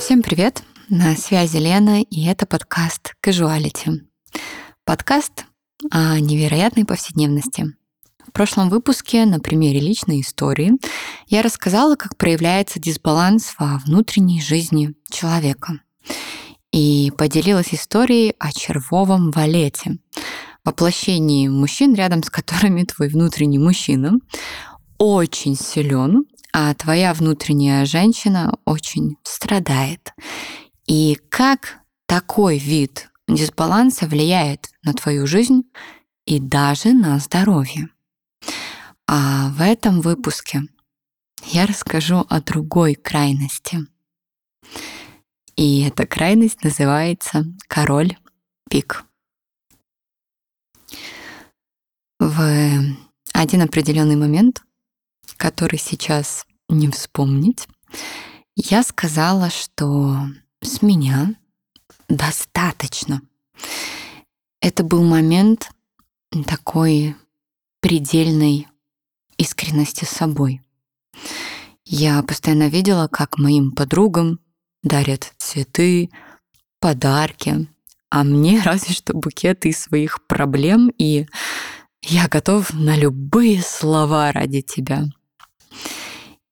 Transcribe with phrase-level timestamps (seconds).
[0.00, 0.62] Всем привет!
[0.88, 4.00] На связи Лена, и это подкаст Casuality.
[4.86, 5.44] Подкаст
[5.90, 7.66] о невероятной повседневности.
[8.26, 10.72] В прошлом выпуске на примере личной истории
[11.26, 15.82] я рассказала, как проявляется дисбаланс во внутренней жизни человека.
[16.72, 19.98] И поделилась историей о червовом валете,
[20.64, 24.12] воплощении мужчин, рядом с которыми твой внутренний мужчина
[24.96, 30.12] очень силен, а твоя внутренняя женщина очень страдает.
[30.86, 35.62] И как такой вид дисбаланса влияет на твою жизнь
[36.26, 37.88] и даже на здоровье.
[39.06, 40.62] А в этом выпуске
[41.46, 43.86] я расскажу о другой крайности.
[45.56, 48.16] И эта крайность называется король
[48.68, 49.04] пик.
[52.18, 52.96] В
[53.32, 54.62] один определенный момент
[55.36, 57.66] который сейчас не вспомнить,
[58.56, 60.18] я сказала, что
[60.62, 61.34] с меня
[62.08, 63.22] достаточно.
[64.60, 65.70] Это был момент
[66.46, 67.16] такой
[67.80, 68.68] предельной
[69.38, 70.60] искренности с собой.
[71.84, 74.38] Я постоянно видела, как моим подругам
[74.82, 76.10] дарят цветы,
[76.78, 77.68] подарки,
[78.10, 81.26] а мне разве что букеты из своих проблем, и
[82.02, 85.04] я готов на любые слова ради тебя.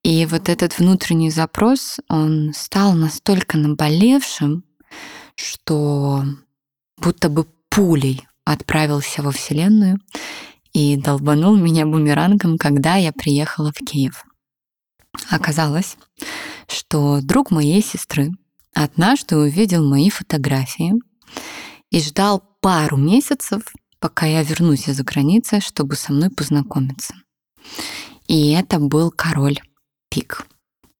[0.09, 4.63] И вот этот внутренний запрос, он стал настолько наболевшим,
[5.35, 6.23] что
[6.97, 9.99] будто бы пулей отправился во Вселенную
[10.73, 14.25] и долбанул меня бумерангом, когда я приехала в Киев.
[15.29, 15.95] Оказалось,
[16.67, 18.31] что друг моей сестры
[18.73, 20.93] однажды увидел мои фотографии
[21.91, 23.61] и ждал пару месяцев,
[23.99, 27.13] пока я вернусь из-за границы, чтобы со мной познакомиться.
[28.27, 29.59] И это был король
[30.09, 30.47] пик.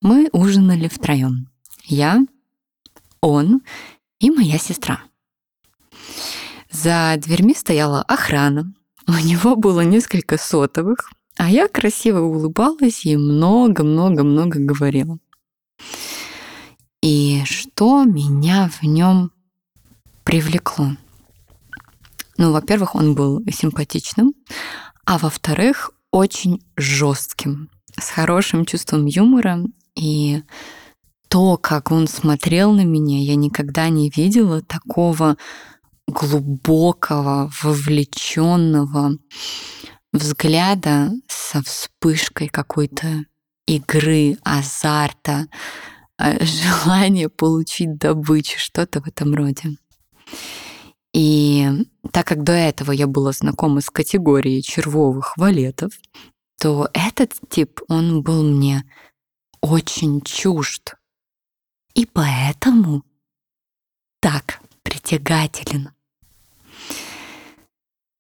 [0.01, 1.49] Мы ужинали втроем.
[1.83, 2.19] Я,
[3.21, 3.61] он
[4.19, 5.01] и моя сестра.
[6.71, 8.73] За дверьми стояла охрана.
[9.07, 15.17] У него было несколько сотовых, а я красиво улыбалась и много-много-много говорила.
[17.01, 19.31] И что меня в нем
[20.23, 20.91] привлекло?
[22.37, 24.33] Ну, во-первых, он был симпатичным,
[25.05, 27.69] а во-вторых, очень жестким
[28.01, 29.63] с хорошим чувством юмора.
[29.95, 30.43] И
[31.27, 35.37] то, как он смотрел на меня, я никогда не видела такого
[36.07, 39.17] глубокого, вовлеченного
[40.11, 43.25] взгляда со вспышкой какой-то
[43.67, 45.47] игры, азарта,
[46.17, 46.43] э,
[46.83, 49.77] желания получить добычу, что-то в этом роде.
[51.13, 51.67] И
[52.11, 55.91] так как до этого я была знакома с категорией червовых валетов,
[56.59, 58.83] то этот тип, он был мне
[59.61, 60.95] очень чужд.
[61.93, 63.03] И поэтому
[64.19, 65.91] так притягателен.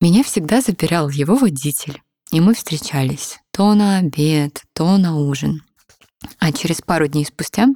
[0.01, 2.01] Меня всегда запирал его водитель,
[2.31, 5.61] и мы встречались то на обед, то на ужин.
[6.39, 7.67] А через пару дней спустя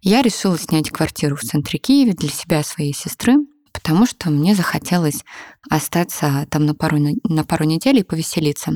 [0.00, 3.34] я решила снять квартиру в центре Киева для себя и своей сестры,
[3.72, 5.24] потому что мне захотелось
[5.70, 8.72] остаться там на пару, на пару недель и повеселиться.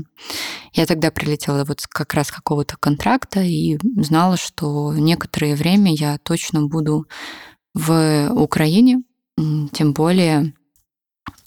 [0.73, 6.67] Я тогда прилетела вот как раз какого-то контракта и знала, что некоторое время я точно
[6.67, 7.07] буду
[7.75, 9.03] в Украине,
[9.73, 10.55] тем более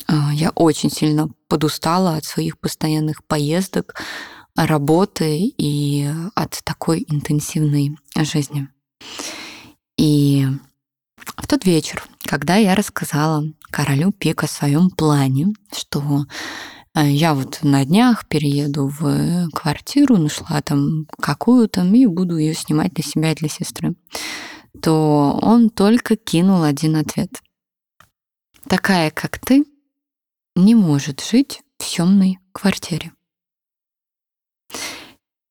[0.07, 3.95] а, я очень сильно подустала от своих постоянных поездок,
[4.55, 8.69] работы и от такой интенсивной жизни.
[9.97, 10.47] И
[11.17, 16.25] в тот вечер, когда я рассказала королю Пик о своем плане, что
[16.93, 22.93] э, я вот на днях перееду в квартиру, нашла там какую-то, и буду ее снимать
[22.93, 23.95] для себя и для сестры,
[24.81, 27.29] то он только кинул один ответ.
[28.67, 29.65] Такая, как ты,
[30.55, 33.11] не может жить в съемной квартире.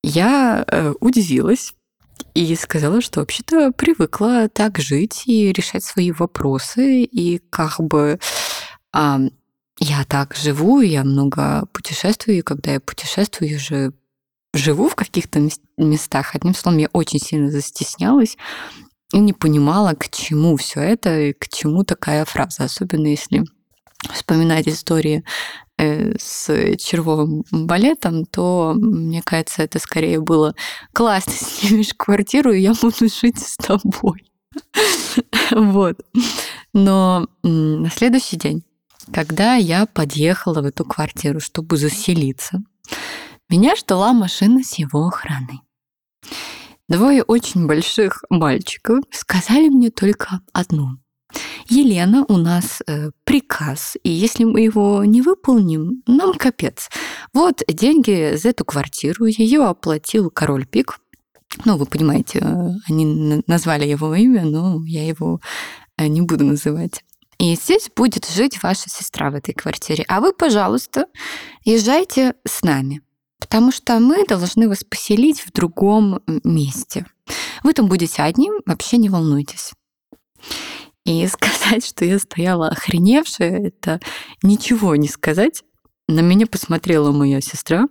[0.03, 1.74] Я э, удивилась,
[2.34, 7.03] и сказала, что вообще-то привыкла так жить и решать свои вопросы.
[7.03, 8.19] И как бы
[8.93, 9.21] а,
[9.78, 13.93] я так живу, я много путешествую, и когда я путешествую, я же
[14.53, 15.41] живу в каких-то
[15.77, 16.34] местах.
[16.34, 18.37] Одним словом, я очень сильно застеснялась
[19.13, 23.45] и не понимала, к чему все это и к чему такая фраза, особенно если
[24.13, 25.25] вспоминать истории
[25.78, 30.54] с червовым балетом, то, мне кажется, это скорее было
[30.92, 34.24] классно, снимешь квартиру, и я буду жить с тобой.
[35.50, 35.97] Вот.
[36.72, 38.65] Но на следующий день,
[39.12, 42.62] когда я подъехала в эту квартиру, чтобы заселиться,
[43.48, 45.60] меня ждала машина с его охраной.
[46.88, 50.97] двое очень больших мальчиков сказали мне только одно.
[51.69, 56.91] Елена, у нас э, приказ, и если мы его не выполним, нам капец.
[57.33, 61.01] Вот деньги за эту квартиру, ее оплатил король Пик.
[61.65, 65.41] Ну, вы понимаете, э, они назвали его имя, но я его
[65.97, 67.03] э, не буду называть.
[67.39, 70.04] И здесь будет жить ваша сестра в этой квартире.
[70.09, 71.07] А вы, пожалуйста,
[71.65, 73.03] езжайте с нами,
[73.41, 77.07] потому что мы должны вас поселить в другом месте.
[77.63, 79.72] Вы там будете одни, вообще не волнуйтесь.
[81.04, 84.01] И сказать, что я стояла охреневшая, это
[84.42, 85.62] ничего не сказать.
[86.09, 87.86] На меня посмотрела моя сестра,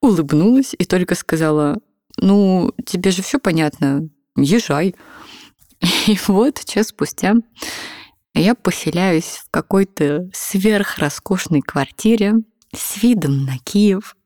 [0.00, 1.78] улыбнулась и только сказала,
[2.16, 4.94] ну, тебе же все понятно, езжай.
[6.06, 7.34] И вот час спустя
[8.34, 12.34] я поселяюсь в какой-то сверхроскошной квартире
[12.74, 14.16] с видом на Киев.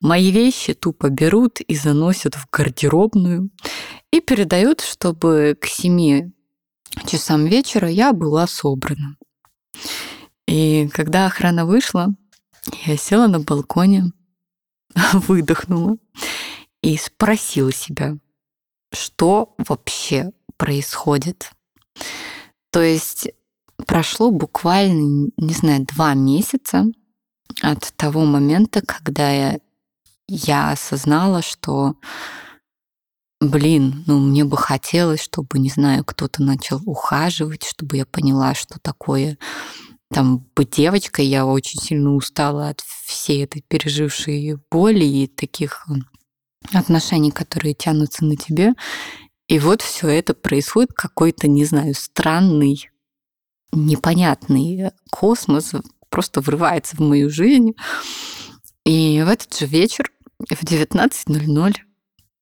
[0.00, 3.50] Мои вещи тупо берут и заносят в гардеробную
[4.10, 6.32] и передают, чтобы к семи
[7.04, 9.16] часам вечера я была собрана.
[10.46, 12.08] И когда охрана вышла,
[12.84, 14.12] я села на балконе,
[15.12, 15.96] выдохнула
[16.82, 18.16] и спросила себя,
[18.92, 21.50] что вообще происходит.
[22.70, 23.28] То есть
[23.86, 26.86] прошло буквально, не знаю, два месяца
[27.62, 29.58] от того момента, когда я,
[30.28, 31.96] я осознала, что
[33.40, 38.78] блин, ну мне бы хотелось, чтобы, не знаю, кто-то начал ухаживать, чтобы я поняла, что
[38.80, 39.38] такое
[40.12, 41.26] там быть девочкой.
[41.26, 45.86] Я очень сильно устала от всей этой пережившей боли и таких
[46.72, 48.72] отношений, которые тянутся на тебе.
[49.48, 52.90] И вот все это происходит какой-то, не знаю, странный,
[53.72, 55.72] непонятный космос
[56.08, 57.74] просто врывается в мою жизнь.
[58.84, 61.74] И в этот же вечер в 19.00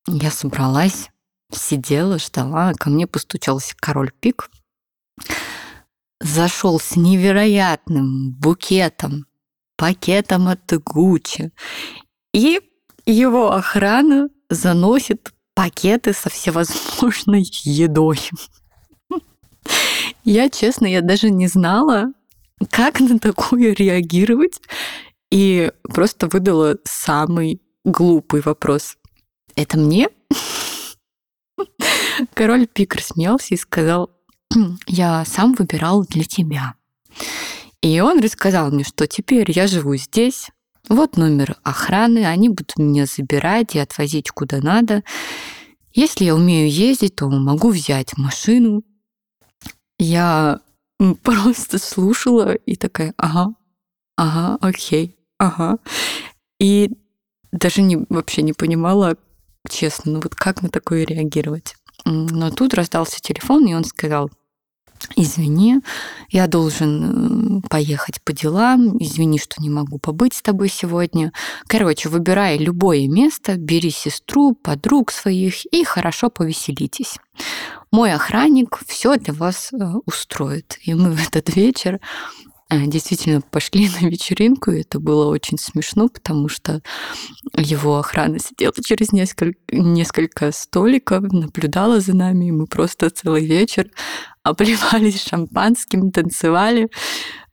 [0.07, 1.11] я собралась,
[1.53, 4.51] сидела, ждала, ко мне постучался король Пик,
[6.21, 9.27] зашел с невероятным букетом,
[9.77, 11.53] пакетом от Гуччи,
[12.33, 12.61] и
[13.07, 18.19] его охрана заносит пакеты со всевозможной едой.
[20.25, 22.13] Я, честно, я даже не знала,
[22.71, 24.61] как на такое реагировать,
[25.31, 28.97] и просто выдала самый глупый вопрос
[29.57, 30.09] это мне?
[32.35, 34.11] Король Пикр смеялся и сказал,
[34.87, 36.75] я сам выбирал для тебя.
[37.83, 40.49] И он рассказал мне, что теперь я живу здесь,
[40.89, 45.03] вот номер охраны, они будут меня забирать и отвозить куда надо.
[45.93, 48.83] Если я умею ездить, то могу взять машину.
[49.99, 50.61] Я
[51.23, 53.55] просто слушала и такая, ага,
[54.17, 55.79] ага, окей, ага.
[56.59, 56.91] И
[57.53, 59.17] даже не, вообще не понимала,
[59.69, 61.75] честно, ну вот как на такое реагировать?
[62.05, 64.31] Но тут раздался телефон, и он сказал,
[65.17, 65.81] извини,
[66.31, 71.33] я должен э, поехать по делам, извини, что не могу побыть с тобой сегодня.
[71.67, 77.17] Короче, выбирай любое место, бери сестру, подруг своих и хорошо повеселитесь.
[77.91, 79.77] Мой охранник все для вас э,
[80.07, 80.79] устроит.
[80.83, 82.01] И мы в этот вечер
[82.87, 86.83] действительно пошли на вечеринку, и это было очень смешно, потому что
[87.57, 93.91] его охрана сидела через несколько, несколько столиков, наблюдала за нами, и мы просто целый вечер
[94.43, 96.89] обливались шампанским, танцевали.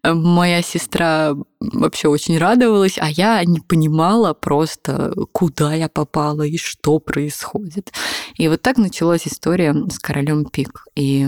[0.03, 6.57] Э, моя сестра вообще очень радовалась, а я не понимала просто, куда я попала и
[6.57, 7.93] что происходит.
[8.35, 10.85] И вот так началась история с королем Пик.
[10.95, 11.27] И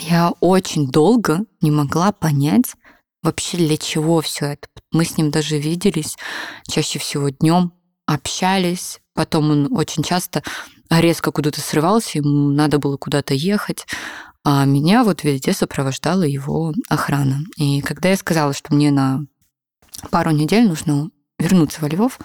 [0.00, 2.74] я очень долго не могла понять,
[3.22, 4.68] вообще для чего все это.
[4.90, 6.16] Мы с ним даже виделись
[6.68, 7.72] чаще всего днем,
[8.06, 9.00] общались.
[9.14, 10.42] Потом он очень часто
[10.90, 13.86] резко куда-то срывался, ему надо было куда-то ехать.
[14.44, 17.40] А меня вот везде сопровождала его охрана.
[17.56, 19.20] И когда я сказала, что мне на
[20.10, 22.18] пару недель нужно вернуться во Львов,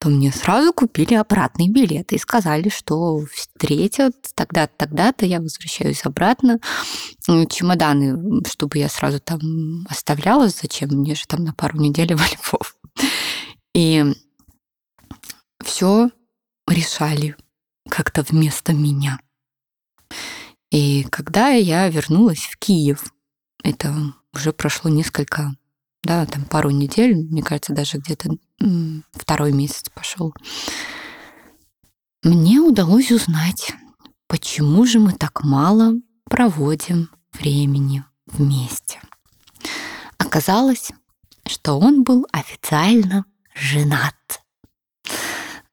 [0.00, 6.58] то мне сразу купили обратный билет и сказали, что встретят тогда-то, тогда-то, я возвращаюсь обратно.
[7.26, 12.76] Чемоданы, чтобы я сразу там оставлялась, зачем мне же там на пару недель во Львов.
[13.74, 14.04] И
[15.62, 16.08] все
[16.66, 17.36] решали
[17.90, 19.20] как-то вместо меня.
[20.70, 23.12] И когда я вернулась в Киев,
[23.62, 25.54] это уже прошло несколько
[26.02, 28.30] да, там пару недель, мне кажется, даже где-то
[29.12, 30.34] второй месяц пошел.
[32.22, 33.72] Мне удалось узнать,
[34.26, 39.00] почему же мы так мало проводим времени вместе.
[40.18, 40.90] Оказалось,
[41.46, 44.39] что он был официально женат.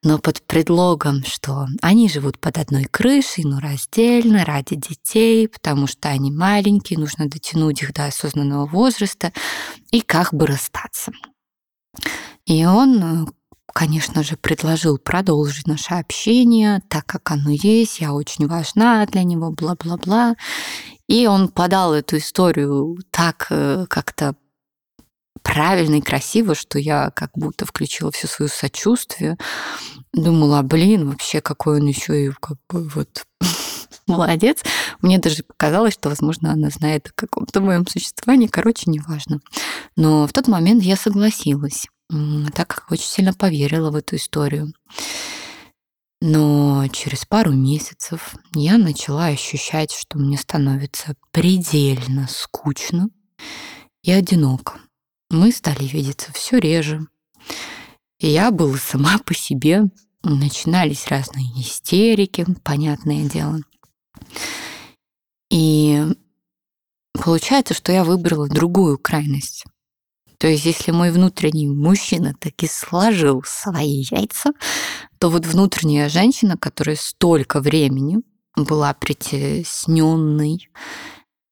[0.02, 6.08] Но под предлогом, что они живут под одной крышей, но раздельно, ради детей, потому что
[6.08, 9.32] они маленькие, нужно дотянуть их до осознанного возраста
[9.90, 11.12] и как бы расстаться.
[12.46, 13.32] И он,
[13.74, 19.50] конечно же, предложил продолжить наше общение, так как оно есть, я очень важна для него,
[19.50, 20.36] бла-бла-бла.
[21.08, 24.36] И он подал эту историю так э, как-то
[25.42, 29.36] правильно и красиво, что я как будто включила все свое сочувствие.
[30.12, 33.24] Думала, блин, вообще какой он еще и как бы вот
[34.06, 34.62] молодец.
[35.02, 38.46] Мне даже показалось, что, возможно, она знает о каком-то моем существовании.
[38.46, 39.40] Короче, неважно.
[39.96, 41.86] Но в тот момент я согласилась,
[42.54, 44.72] так как очень сильно поверила в эту историю.
[46.20, 53.08] Но через пару месяцев я начала ощущать, что мне становится предельно скучно
[54.02, 54.80] и одиноко
[55.30, 57.06] мы стали видеться все реже.
[58.18, 59.84] И я была сама по себе.
[60.22, 63.60] Начинались разные истерики, понятное дело.
[65.50, 66.04] И
[67.12, 69.64] получается, что я выбрала другую крайность.
[70.38, 74.52] То есть, если мой внутренний мужчина таки сложил свои яйца,
[75.18, 78.18] то вот внутренняя женщина, которая столько времени
[78.56, 80.68] была притесненной,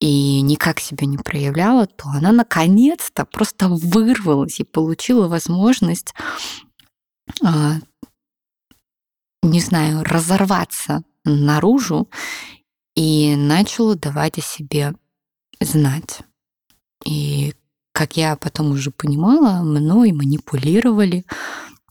[0.07, 6.15] и никак себя не проявляла, то она наконец-то просто вырвалась и получила возможность,
[7.43, 7.79] а,
[9.43, 12.09] не знаю, разорваться наружу
[12.95, 14.95] и начала давать о себе
[15.61, 16.21] знать.
[17.05, 17.55] И
[17.91, 21.25] как я потом уже понимала, мной манипулировали,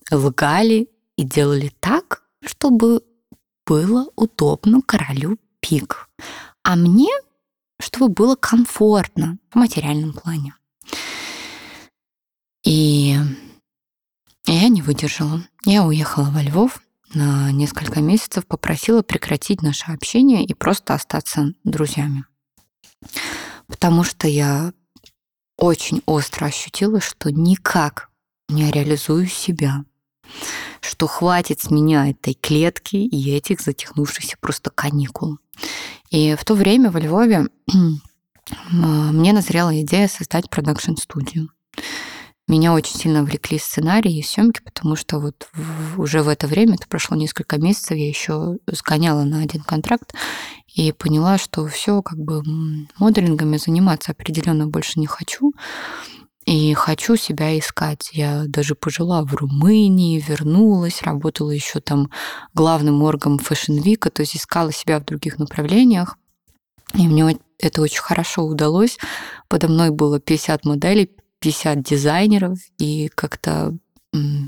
[0.10, 3.02] лгали и делали так, чтобы
[3.66, 6.10] было удобно королю пик.
[6.64, 7.10] А мне
[7.86, 10.56] чтобы было комфортно в материальном плане.
[12.64, 13.16] И
[14.48, 15.44] я не выдержала.
[15.66, 16.82] Я уехала во Львов
[17.14, 22.26] на несколько месяцев, попросила прекратить наше общение и просто остаться друзьями.
[23.68, 24.74] Потому что я
[25.56, 28.10] очень остро ощутила, что никак
[28.50, 29.86] не реализую себя,
[30.82, 35.38] что хватит с меня этой клетки и этих затянувшихся просто каникул.
[36.16, 37.50] И в то время во Львове
[38.72, 41.50] мне назрела идея создать продакшн-студию.
[42.48, 45.50] Меня очень сильно влекли сценарии и съемки, потому что вот
[45.98, 50.14] уже в это время, это прошло несколько месяцев, я еще сгоняла на один контракт
[50.74, 52.44] и поняла, что все как бы
[52.98, 55.52] моделингами заниматься определенно больше не хочу.
[56.46, 58.12] И хочу себя искать.
[58.14, 62.12] Я даже пожила в Румынии, вернулась, работала еще там
[62.54, 66.18] главным органом Fashion Week, то есть искала себя в других направлениях.
[66.94, 69.00] И мне это очень хорошо удалось.
[69.48, 71.10] Подо мной было 50 моделей,
[71.40, 73.76] 50 дизайнеров, и как-то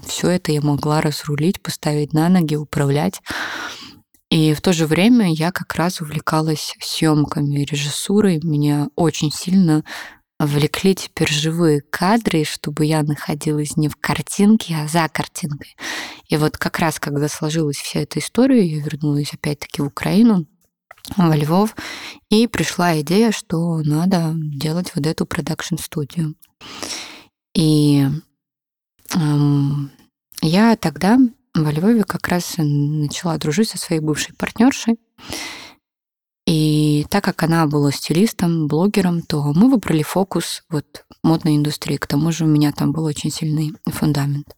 [0.05, 3.21] все это я могла разрулить, поставить на ноги, управлять.
[4.29, 8.39] И в то же время я как раз увлекалась съемками, режиссурой.
[8.43, 9.83] Меня очень сильно
[10.39, 15.75] влекли теперь живые кадры, чтобы я находилась не в картинке, а за картинкой.
[16.29, 20.45] И вот как раз, когда сложилась вся эта история, я вернулась опять-таки в Украину,
[21.15, 21.75] во Львов,
[22.29, 26.35] и пришла идея, что надо делать вот эту продакшн-студию.
[27.55, 28.05] И
[29.15, 29.91] эм,
[30.41, 31.17] я тогда
[31.55, 34.99] во Львове как раз начала дружить со своей бывшей партнершей,
[36.47, 41.97] и так как она была стилистом, блогером, то мы выбрали фокус вот модной индустрии.
[41.97, 44.55] К тому же у меня там был очень сильный фундамент.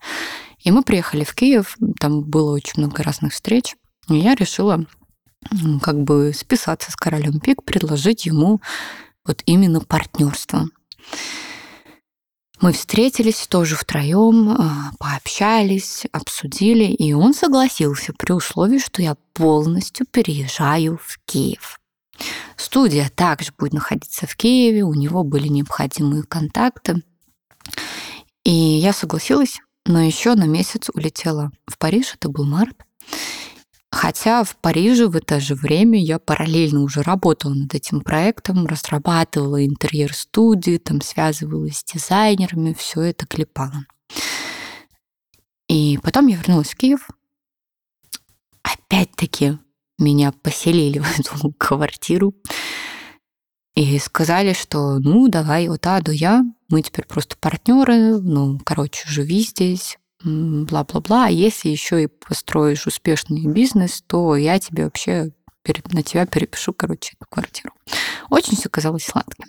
[0.59, 3.75] И мы приехали в Киев, там было очень много разных встреч,
[4.07, 4.85] и я решила
[5.81, 8.61] как бы списаться с королем Пик, предложить ему
[9.25, 10.67] вот именно партнерство.
[12.61, 20.05] Мы встретились тоже втроем, а, пообщались, обсудили, и он согласился при условии, что я полностью
[20.05, 21.78] переезжаю в Киев.
[22.57, 27.03] Студия также будет находиться в Киеве, у него были необходимые контакты.
[28.43, 32.75] И я согласилась, но еще на месяц улетела в Париж, это был март.
[33.91, 39.65] Хотя в Париже в это же время я параллельно уже работала над этим проектом, разрабатывала
[39.65, 43.85] интерьер студии, там связывалась с дизайнерами, все это клепала.
[45.67, 47.07] И потом я вернулась в Киев.
[48.61, 49.57] Опять-таки
[49.99, 52.33] меня поселили в эту квартиру
[53.75, 59.03] и сказали, что ну давай вот А до Я, мы теперь просто партнеры, ну короче
[59.07, 61.27] живи здесь, бла-бла-бла.
[61.27, 65.31] А если еще и построишь успешный бизнес, то я тебе вообще
[65.91, 67.73] на тебя перепишу, короче, эту квартиру.
[68.29, 69.45] Очень все казалось сладким.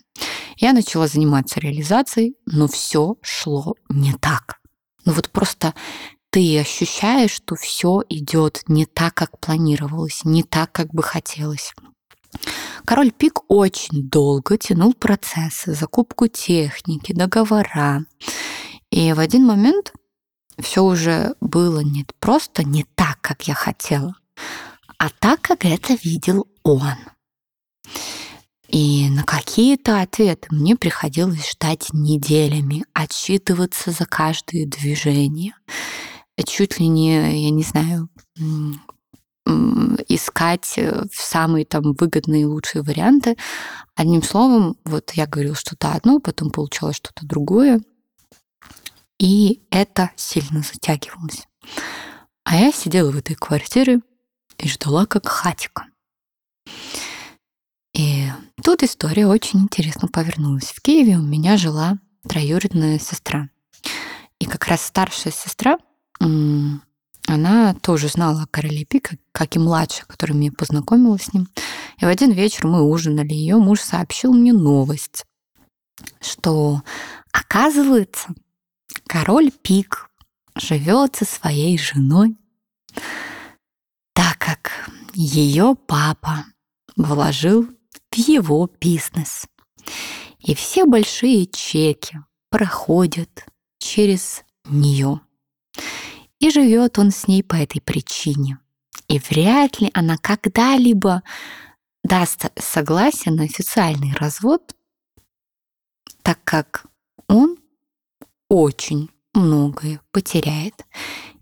[0.59, 4.59] Я начала заниматься реализацией, но все шло не так.
[5.07, 5.75] Ну вот просто
[6.31, 11.75] ты ощущаешь, что все идет не так, как планировалось, не так, как бы хотелось.
[12.85, 18.05] Король Пик очень долго тянул процессы, закупку техники, договора.
[18.91, 19.93] И в один момент
[20.59, 24.15] все уже было не просто не так, как я хотела,
[24.99, 26.97] а так, как это видел он.
[28.69, 35.55] И на какие-то ответы мне приходилось ждать неделями, отчитываться за каждое движение.
[36.47, 38.09] Чуть ли не, я не знаю,
[40.09, 43.37] искать э, самые там выгодные лучшие варианты.
[43.94, 47.80] Одним словом, вот я говорила что-то одно, потом получалось что-то другое.
[49.18, 51.47] И это сильно затягивалось.
[52.44, 54.00] А я сидела в этой квартире
[54.59, 55.87] и ждала как хатика.
[57.94, 58.28] И
[58.62, 60.70] тут история очень интересно повернулась.
[60.70, 63.50] В Киеве у меня жила троюродная сестра.
[64.38, 65.78] И как раз старшая сестра,
[66.21, 71.49] она тоже знала о короле Пика, как и младшая, которая меня познакомила с ним.
[71.99, 75.25] И в один вечер мы ужинали, ее муж сообщил мне новость,
[76.21, 76.83] что,
[77.33, 78.35] оказывается,
[79.07, 80.11] король Пик
[80.57, 82.37] живет со своей женой,
[84.15, 86.45] так как ее папа
[86.97, 87.69] вложил
[88.11, 89.47] в его бизнес.
[90.41, 92.19] И все большие чеки
[92.50, 93.47] проходят
[93.79, 95.21] через нее.
[96.40, 98.59] И живет он с ней по этой причине.
[99.09, 101.23] И вряд ли она когда-либо
[102.02, 104.75] даст согласие на официальный развод,
[106.23, 106.87] так как
[107.28, 107.59] он
[108.49, 110.85] очень многое потеряет.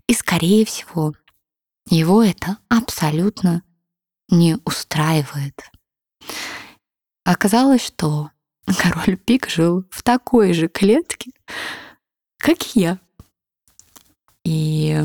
[0.07, 1.13] И, скорее всего,
[1.89, 3.63] его это абсолютно
[4.29, 5.59] не устраивает.
[7.23, 8.31] Оказалось, что
[8.65, 11.31] король Пик жил в такой же клетке,
[12.37, 12.99] как и я.
[14.49, 14.97] И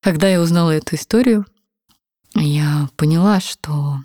[0.00, 1.44] когда я узнала эту историю,
[2.36, 3.96] я поняла, что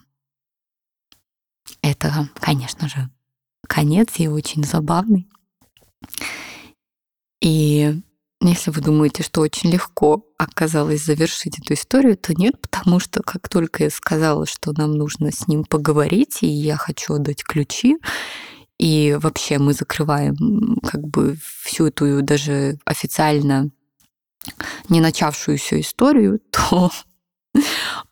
[1.84, 3.12] это, конечно же,
[3.68, 5.30] конец и очень забавный.
[7.40, 8.02] И
[8.42, 13.48] если вы думаете, что очень легко оказалось завершить эту историю, то нет, потому что как
[13.48, 17.98] только я сказала, что нам нужно с ним поговорить, и я хочу отдать ключи,
[18.80, 23.70] и вообще мы закрываем как бы всю эту даже официально
[24.90, 26.92] не начавшуюся историю, то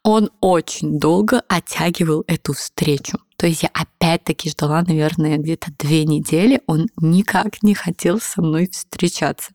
[0.04, 3.20] он очень долго оттягивал эту встречу.
[3.38, 6.62] То есть я опять-таки ждала, наверное, где-то две недели.
[6.68, 9.54] Он никак не хотел со мной встречаться.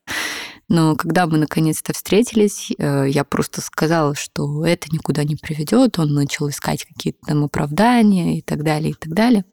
[0.68, 6.00] Но когда мы наконец-то встретились, э, я просто сказала, что это никуда не приведет.
[6.00, 9.44] Он начал искать какие-то там оправдания и так далее, и так далее.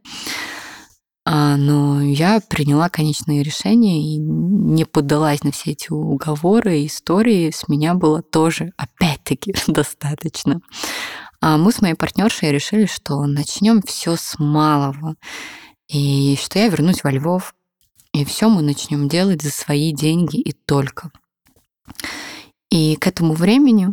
[1.25, 7.51] А, но я приняла конечное решение и не поддалась на все эти уговоры и истории.
[7.51, 10.61] С меня было тоже, опять-таки, достаточно.
[11.39, 15.15] А мы с моей партнершей решили, что начнем все с малого.
[15.87, 17.53] И что я вернусь во Львов,
[18.13, 21.11] и все мы начнем делать за свои деньги и только.
[22.69, 23.89] И к этому времени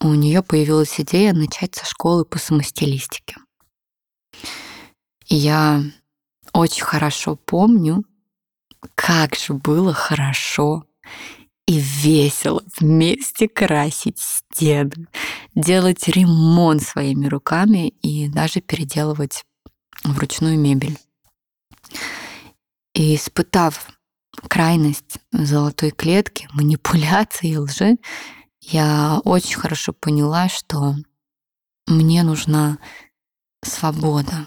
[0.00, 3.36] у нее появилась идея начать со школы по самостилистике.
[5.28, 5.82] И я
[6.54, 8.04] очень хорошо помню,
[8.94, 10.84] как же было хорошо
[11.66, 15.08] и весело вместе красить стены,
[15.54, 19.44] делать ремонт своими руками и даже переделывать
[20.04, 20.98] вручную мебель.
[22.94, 23.88] И испытав
[24.48, 27.96] крайность золотой клетки, манипуляции и лжи,
[28.60, 30.94] я очень хорошо поняла, что
[31.86, 32.78] мне нужна
[33.62, 34.46] свобода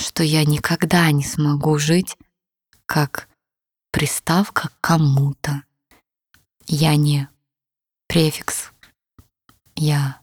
[0.00, 2.16] что я никогда не смогу жить
[2.86, 3.28] как
[3.92, 5.62] приставка к кому-то.
[6.66, 7.28] Я не
[8.08, 8.70] префикс,
[9.76, 10.20] я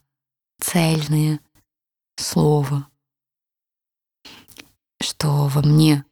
[0.60, 1.40] цельное
[2.18, 2.88] слово,
[5.02, 6.06] что во мне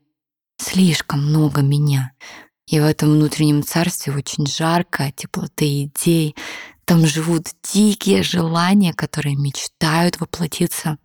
[0.58, 2.14] слишком много меня,
[2.68, 6.36] и в этом внутреннем царстве очень жарко, теплоты идей.
[6.86, 10.98] Там живут дикие желания, которые мечтают воплотиться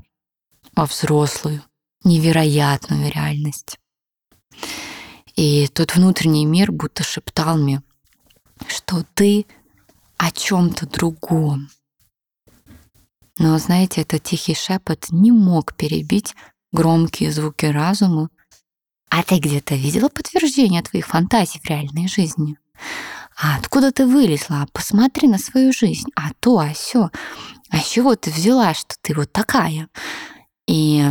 [0.75, 1.63] во взрослую,
[2.05, 3.79] невероятную реальность.
[5.37, 7.83] И тот внутренний мир будто шептал мне,
[8.67, 9.47] что ты
[10.17, 11.71] о чем-то другом.
[13.39, 16.35] Но, знаете, этот тихий шепот не мог перебить
[16.73, 18.29] громкие звуки разума.
[19.09, 22.59] А ты где-то видела подтверждение твоих фантазий в реальной жизни?
[23.37, 24.67] А откуда ты вылезла?
[24.73, 26.11] Посмотри на свою жизнь.
[26.15, 27.11] А то, а все.
[27.71, 29.89] А с чего ты взяла, что ты вот такая?
[30.67, 31.03] И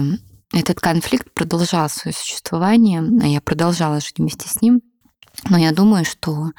[0.52, 4.82] этот конфликт продолжал свое существование, а я продолжала жить вместе с ним.
[5.50, 6.52] Но я думаю, что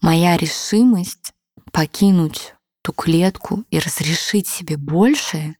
[0.00, 1.32] моя решимость
[1.70, 5.56] покинуть ту клетку и разрешить себе больше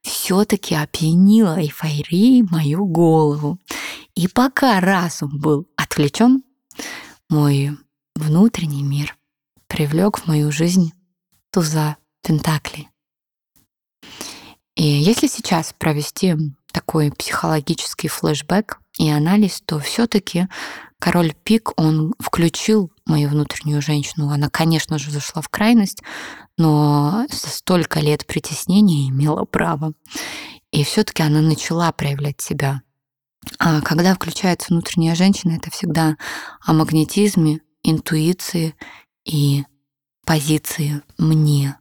[0.00, 3.58] все-таки опьянила эйфорией мою голову.
[4.14, 6.42] И пока разум был отвлечен,
[7.28, 7.76] мой
[8.14, 9.16] внутренний мир
[9.66, 10.92] привлек в мою жизнь
[11.50, 12.88] туза Пентакли.
[14.76, 16.36] И если сейчас провести
[16.72, 20.48] такой психологический флешбэк и анализ, то все-таки
[20.98, 24.30] король пик, он включил мою внутреннюю женщину.
[24.30, 26.02] Она, конечно же, зашла в крайность,
[26.56, 29.92] но за столько лет притеснения имела право.
[30.70, 32.82] И все-таки она начала проявлять себя.
[33.58, 36.16] А когда включается внутренняя женщина, это всегда
[36.60, 38.76] о магнетизме, интуиции
[39.24, 39.64] и
[40.24, 41.76] позиции «мне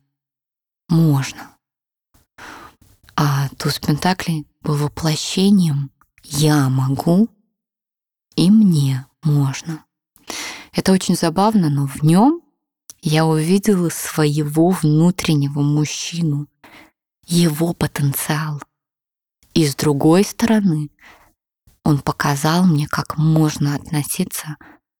[0.89, 1.55] можно».
[3.15, 5.91] А туз Пентаклей был воплощением
[6.23, 7.29] «я могу»
[8.35, 9.85] и «мне можно».
[10.73, 12.41] Это очень забавно, но в нем
[13.01, 16.47] я увидела своего внутреннего мужчину,
[17.25, 18.61] его потенциал.
[19.53, 20.89] И с другой стороны,
[21.83, 24.57] он показал мне, как можно относиться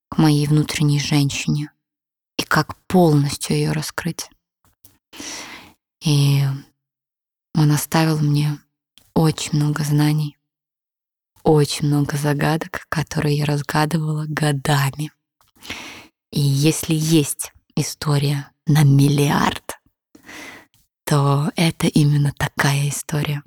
[0.10, 1.72] к моей внутренней женщине
[2.38, 4.30] и как полностью ее раскрыть.
[6.04, 6.44] И
[7.54, 8.60] он оставил мне
[9.14, 10.38] очень много знаний,
[11.44, 15.12] очень много загадок, которые я разгадывала годами.
[16.32, 19.80] И если есть история на миллиард,
[21.06, 23.44] то это именно такая история.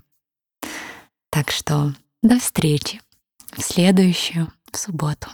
[1.31, 3.01] Так что до встречи
[3.57, 5.29] в следующую субботу.